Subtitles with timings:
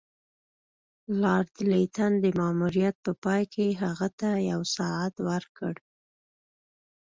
[1.21, 5.73] لارډ لیټن د ماموریت په پای کې هغه ته یو ساعت ورکړ.